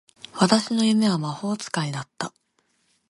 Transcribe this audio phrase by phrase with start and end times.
[0.33, 2.33] 昔の夢は魔法使いだった